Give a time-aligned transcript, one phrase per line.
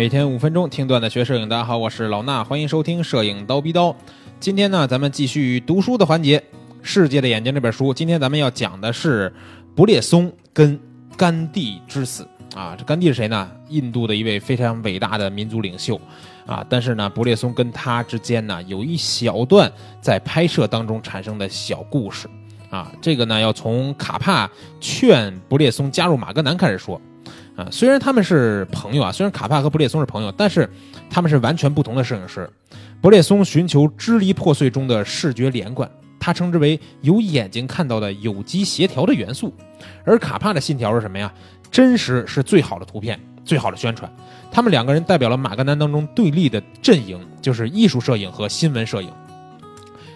[0.00, 3.94] 每天五分钟听段子学摄影，大家好，我是老衲，欢迎收听摄影刀逼刀。
[4.40, 6.38] 今天呢，咱们继续读书的环节，
[6.80, 7.92] 《世界的眼睛》这本书。
[7.92, 9.30] 今天咱们要讲的是
[9.76, 10.80] 布列松跟
[11.18, 12.74] 甘地之死啊。
[12.78, 13.50] 这甘地是谁呢？
[13.68, 16.00] 印度的一位非常伟大的民族领袖
[16.46, 16.64] 啊。
[16.66, 22.26] 但是呢，布列松跟他之间呢，有一小段在拍摄当中产生的小故事
[22.70, 22.90] 啊。
[23.02, 26.98] 这个呢，要从卡帕劝布列松加入马格南开始说。
[27.56, 30.68] 啊，虽然他们是朋友啊，虽然卡帕和布列松是朋友，但是
[31.10, 32.48] 他们是完全不同的摄影师。
[33.00, 39.54] 布列松寻求支离破碎中的视觉连贯，他称之为有眼睛看到的有机协调的元素，
[40.04, 41.32] 而卡帕的信条是什么呀？
[41.70, 44.10] 真实是最好的图片，最好的宣传。
[44.50, 49.10] 他们两个人代表了马格南当中对立的阵营，就是艺术摄影和新闻摄影。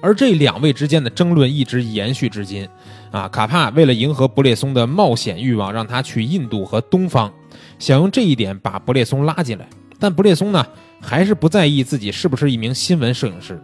[0.00, 2.68] 而这两位之间的争论一直延续至今，
[3.10, 7.32] 啊，卡帕为了迎合布列松的冒险欲望，让他去印度和东方，
[7.78, 9.68] 想用这一点把布列松拉进来。
[9.98, 10.64] 但布列松呢，
[11.00, 13.60] 还是不在意自己是不是一名新闻摄影师。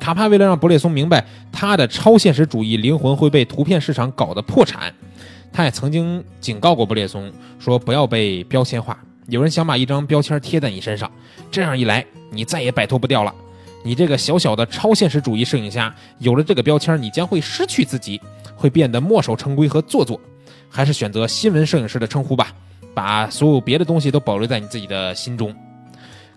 [0.00, 4.92] 卡帕为了让布列松明白他的超现实主义灵魂会被图片市场搞得破产，
[5.52, 11.10] 他也曾经警告过布列松说不要被标签化，有人想把一张标签贴在你身上，
[11.50, 13.34] 这样一来你再也摆脱不掉了。
[13.86, 18.20] 你这个小小的超现实主义摄影家，有了这个标签，你将会失去自己，
[18.56, 20.20] 会变得墨守成规和做作。
[20.68, 22.52] 还是选择新闻摄影师的称呼吧，
[22.92, 25.54] 把所有别的东西都保留在你自己的心中。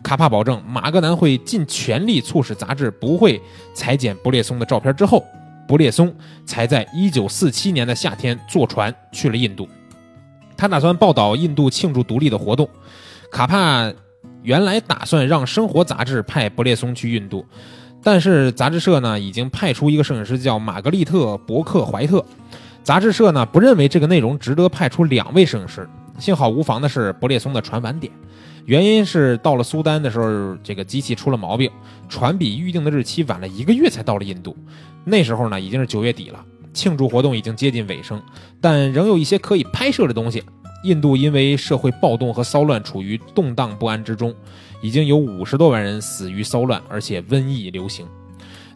[0.03, 3.41] 卡帕保证，马格南会尽全力促使杂志不会
[3.73, 4.95] 裁剪布列松的照片。
[4.95, 5.25] 之后，
[5.67, 6.13] 布列松
[6.45, 9.67] 才在1947年的夏天坐船去了印度。
[10.55, 12.69] 他打算报道印度庆祝独立的活动。
[13.31, 13.91] 卡帕。
[14.43, 17.45] 原来打算让《生活》杂志派布列松去印度，
[18.03, 22.23] 但是杂志社呢已经派出一个摄影师叫玛格丽特·伯克怀特。
[22.83, 25.87] 杂志社呢不认为这个内容值得派出两位摄影师。
[26.17, 28.11] 幸好无妨的是，布列松的船晚点，
[28.65, 31.71] 原因是到了苏丹的时候，这个机器出了毛病，
[32.09, 34.55] 船比预定的日期晚了一个月才到了印度。
[35.05, 36.43] 那时候呢已经是九月底了，
[36.73, 38.21] 庆祝活动已经接近尾声，
[38.59, 40.43] 但仍有一些可以拍摄的东西。
[40.83, 44.33] 印度因为社会暴动和骚乱处于动荡不安之中，
[44.81, 48.05] 已经有五十多万人死于骚乱，而且瘟疫流行。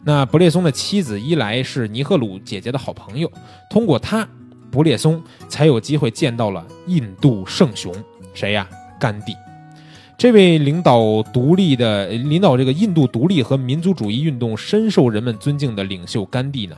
[0.04, 3.30] 那布列松的妻子伊莱是尼赫鲁姐姐的好朋友，
[3.70, 4.28] 通过她，
[4.70, 7.94] 布列松才有机会见到了印度圣雄，
[8.34, 8.68] 谁呀？
[9.00, 9.34] 甘地。
[10.16, 16.76] 这位领导独立的、领导这个印度独立和民族主义运动深受人们尊敬的领袖甘地呢，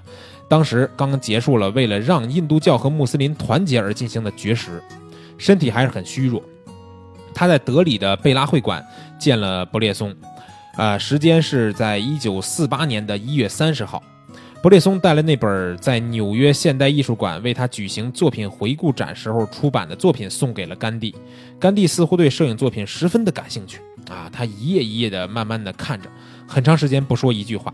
[0.49, 4.83] 当时刚刚结束了为了让印度教和穆斯林团结而进行的绝食。
[5.39, 6.43] 身体还是很虚弱，
[7.35, 8.85] 他在德里的贝拉会馆
[9.19, 10.15] 见了布列松，
[10.77, 14.03] 啊，时间是在一九四八年的一月三十号。
[14.63, 21.15] 布列松带了那本在纽约现代艺术馆为他举行作品回顾展时候出版的作品送给了甘地。
[21.61, 26.11] 甘地似乎对摄影作品十分的感兴趣，啊，他一页一页的慢慢的看着，
[26.49, 27.73] 很长时间不说一句话。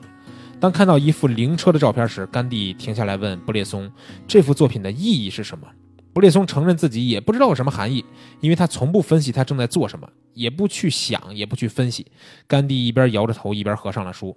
[0.60, 3.90] 当看到一幅灵车的照片时，甘地停下来问布列松
[4.28, 5.66] ：“这幅作品的意义是什么？”
[6.12, 8.04] 布列松承认自己也不知道有什么含义，
[8.40, 12.06] 因为他从不分析他正在做什么，也不去想，也不去分析。
[12.46, 14.36] 甘地一边摇着头，一边合上了书，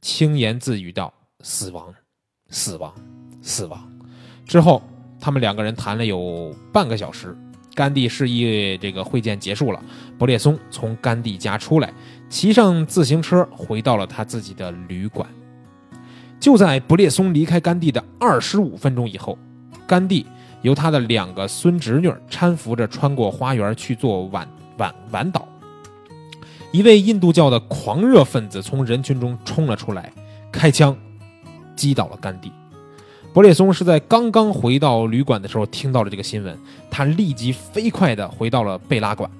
[0.00, 1.92] 轻言自语道：“死亡，
[2.50, 2.94] 死亡，
[3.42, 3.92] 死亡。”
[4.46, 4.80] 之后，
[5.18, 7.36] 他们两个人谈了有半个小时。
[7.74, 9.84] 甘地示意这个会见结束了，
[10.16, 11.92] 布列松从甘地家出来，
[12.30, 15.28] 骑上自行车回到了他自己的旅馆。
[16.40, 19.36] 就在布列松离开甘地的二十五分钟以后，
[19.88, 20.24] 甘地。
[20.66, 25.42] 由他的两个孙侄女搀扶着穿过花园去做晚晚晚祷。
[26.72, 30.12] 一位印度教的狂热分子从人群中冲了出来，
[30.50, 30.96] 开枪
[31.76, 32.50] 击倒了甘地。
[33.32, 36.58] 伯列松是在刚刚回到旅馆的时候听到了这个新闻，
[36.90, 39.30] 他立即飞快地回到了贝拉馆，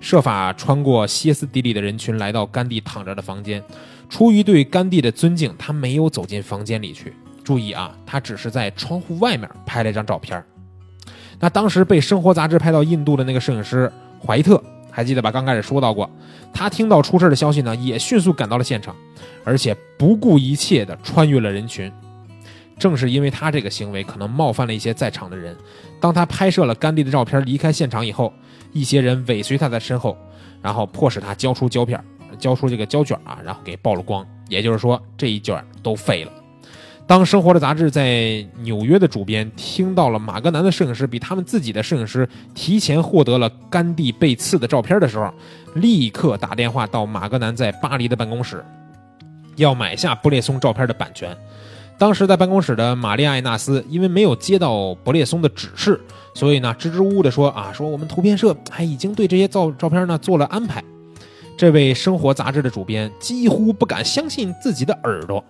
[0.00, 3.62] 设法穿过歇斯底里的人群来到甘地躺着的房间。
[4.08, 7.12] 出于对甘地的尊敬，他没有走进房间里去。
[7.44, 10.42] 注意啊，他只是在窗户外面拍了一张照片。
[11.40, 13.90] 那当时被《生活》杂志拍到印度的那个摄影师
[14.24, 15.30] 怀特，还记得吧？
[15.30, 16.08] 刚开始说到过，
[16.52, 18.94] 他听到出事的消息呢，也迅速赶到了现场，
[19.44, 21.90] 而且不顾一切的穿越了人群。
[22.78, 25.56] 正是因为他这个行为可能冒犯了一些在场的人，
[26.00, 28.32] 当他拍摄了甘地的照片离开现场以后，
[28.72, 30.16] 一些人尾随他在身后，
[30.60, 32.02] 然后迫使他交出胶片，
[32.38, 34.26] 交出这个胶卷啊，然后给曝了光。
[34.48, 36.32] 也就是说，这一卷都废了。
[37.06, 45.30] 当生活的杂志在纽约的主编听到了马格南的摄影师比他们自己的摄影师提前获得了甘地被刺的照片的时候，
[45.74, 48.64] 立刻打电话到马格南在巴黎的办公室，
[49.56, 51.36] 要买下布列松照片的版权。
[51.98, 56.00] 当时在办公室的玛丽亚·艾纳斯因为没有接到布列松的指示，
[56.34, 60.82] 所以呢支支吾吾地说：“啊，说我们图片社还已经对这些照照片呢做了安排。”
[61.62, 65.44] 这位生活杂志的主编几乎不敢相信自己的耳朵，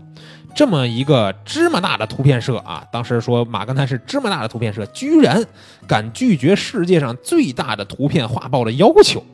[0.54, 5.42] 这么一个芝麻大的图片社啊，当时说马格南是芝麻大的图片社，居然
[5.86, 9.24] 敢拒绝世界上最大的图片画报的要求。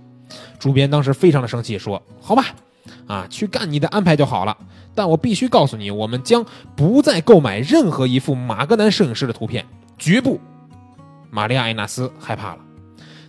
[0.61, 2.45] 主编当时非常的生气，说：“好吧，
[3.09, 4.57] 啊，去干你的安排就好了。
[4.95, 6.47] 但我必须告诉你，我们将
[6.77, 9.67] 不再购买任何一幅马格南摄影师的图片，
[9.99, 10.39] 绝不。”
[11.29, 12.59] 玛利亚·艾纳斯害怕了。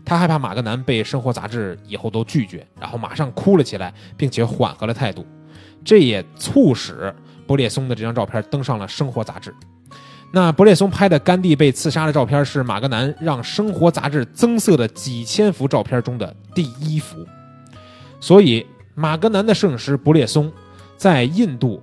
[0.03, 5.25] 他害怕马格南被《生活》杂志以后都拒绝，然后马上哭了起来，并且缓和了态度。
[5.85, 7.13] 这也促使
[7.45, 9.53] 布列松的这张照片登上了《生活》杂志。
[10.31, 17.17] 那布列松拍的甘地被刺杀的照片是马格南让《生活》杂志增色的几千幅照片中的第一幅。
[18.19, 18.65] 所以，
[18.95, 20.51] 马格南的摄影师布列松
[20.97, 21.81] 在印度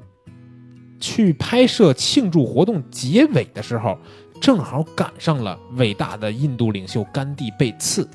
[0.99, 3.97] 去拍摄庆祝活动结尾的时候。
[4.41, 8.09] 正好赶上了伟大的印度领袖甘地被刺，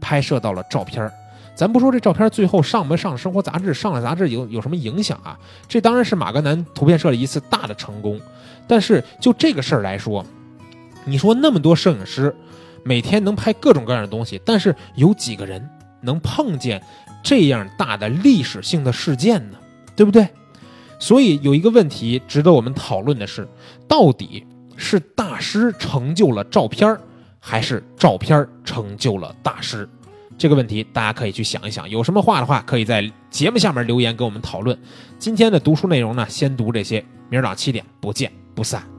[0.00, 1.10] 拍摄到了照片
[1.54, 5.38] 咱不说这照片最后上没上生活杂志，上了杂志有有什么影响啊？
[5.68, 8.20] 这当然是马格南图片社的一次大的成功。
[8.66, 10.24] 但是就这个事儿来说，
[11.04, 12.34] 你说那么多摄影师
[12.82, 15.68] 每天能拍各种各样的东西，但是有几个人
[16.00, 16.82] 能碰见
[17.22, 19.58] 这样大的历史性的事件呢？
[19.94, 20.26] 对不对？
[20.98, 23.46] 所以有一个问题值得我们讨论的是，
[23.86, 24.44] 到底。
[24.76, 26.96] 是大师成就了照片
[27.40, 29.88] 还是照片成就了大师？
[30.36, 31.88] 这个问题大家可以去想一想。
[31.88, 34.76] 有什么话的话，可以在节目下面留言跟我们讨论。
[35.18, 38.93] 今天的读书内容呢，先读这些，明儿早七点不见不散。